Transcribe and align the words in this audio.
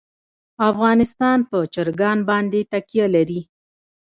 افغانستان 0.69 1.39
په 1.49 1.57
چرګان 1.73 2.17
باندې 2.29 2.59
تکیه 2.71 3.07
لري. 3.15 3.41